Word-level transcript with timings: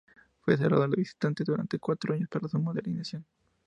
Fue 0.39 0.57
cerrado 0.57 0.81
a 0.81 0.87
los 0.87 0.95
visitantes 0.95 1.45
durante 1.45 1.77
cuatro 1.77 2.15
años 2.15 2.27
para 2.27 2.47
su 2.47 2.57
modernización. 2.57 3.23